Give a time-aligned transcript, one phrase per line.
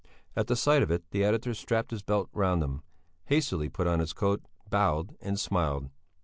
[0.35, 2.81] At the sight of it the editor strapped his belt round him,
[3.25, 5.91] hastily put on his coat, bowed and smiled.